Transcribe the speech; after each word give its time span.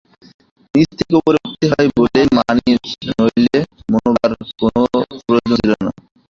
নীচে 0.75 0.93
থেকে 0.99 1.13
উপরে 1.19 1.37
উঠতে 1.45 1.65
হয় 1.71 1.89
বলেই 1.97 2.27
মানি– 2.37 2.79
নইলে 3.09 3.57
মানবার 3.91 4.31
কোনো 4.59 4.81
প্রয়োজন 5.19 5.51
ছিল 5.59 5.71
না। 5.79 5.91